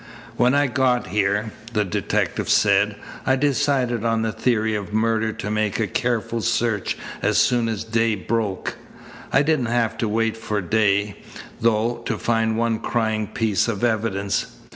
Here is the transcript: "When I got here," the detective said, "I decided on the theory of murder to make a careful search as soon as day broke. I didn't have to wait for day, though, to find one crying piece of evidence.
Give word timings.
"When 0.35 0.55
I 0.55 0.65
got 0.65 1.09
here," 1.09 1.51
the 1.73 1.85
detective 1.85 2.49
said, 2.49 2.95
"I 3.23 3.35
decided 3.35 4.03
on 4.03 4.23
the 4.23 4.31
theory 4.31 4.73
of 4.73 4.91
murder 4.91 5.31
to 5.33 5.51
make 5.51 5.79
a 5.79 5.85
careful 5.85 6.41
search 6.41 6.97
as 7.21 7.37
soon 7.37 7.69
as 7.69 7.83
day 7.83 8.15
broke. 8.15 8.77
I 9.31 9.43
didn't 9.43 9.65
have 9.67 9.99
to 9.99 10.09
wait 10.09 10.35
for 10.37 10.59
day, 10.59 11.17
though, 11.59 11.97
to 12.07 12.17
find 12.17 12.57
one 12.57 12.79
crying 12.79 13.27
piece 13.27 13.67
of 13.67 13.83
evidence. 13.83 14.47